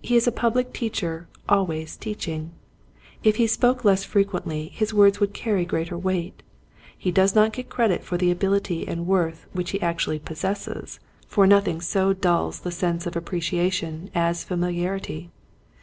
He 0.00 0.16
is 0.16 0.26
a 0.26 0.32
public 0.32 0.72
teacher 0.72 1.28
always 1.46 1.98
teaching. 1.98 2.52
If 3.22 3.36
he 3.36 3.46
spoke 3.46 3.84
less 3.84 4.02
frequently 4.02 4.68
his 4.72 4.94
words 4.94 5.20
would 5.20 5.34
carry 5.34 5.66
greater 5.66 5.98
weight. 5.98 6.42
He 6.96 7.10
does 7.12 7.34
not 7.34 7.52
get 7.52 7.68
credit 7.68 8.02
for 8.02 8.16
the 8.16 8.30
ability 8.30 8.88
and 8.88 9.06
worth 9.06 9.44
which 9.52 9.72
he 9.72 9.82
actually 9.82 10.20
possesses, 10.20 11.00
for 11.26 11.46
nothing 11.46 11.80
The 11.80 11.84
Foremost 11.84 12.16
of 12.16 12.16
the 12.22 12.28
Demons. 12.28 12.54
45 12.60 12.60
so 12.60 12.60
dulls 12.60 12.60
the 12.60 12.78
sense 12.80 13.06
of 13.06 13.14
appreciation 13.16 14.10
as 14.14 14.42
familiarity. 14.42 15.30